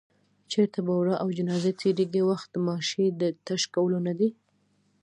چېرته 0.51 0.79
به 0.85 0.93
ورا 0.99 1.15
او 1.23 1.27
جنازه 1.37 1.71
تېرېږي، 1.81 2.21
وخت 2.29 2.47
د 2.53 2.57
ماشې 2.67 3.05
د 3.21 3.21
تش 3.45 3.61
کولو 3.73 3.97
نه 4.07 4.13
دی 4.19 4.29